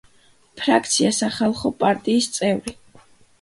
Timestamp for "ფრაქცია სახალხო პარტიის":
0.61-2.31